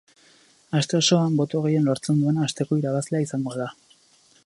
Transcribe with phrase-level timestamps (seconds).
[0.79, 3.73] Aste osoan boto gehien lortzen duena asteko irabazlea izango da.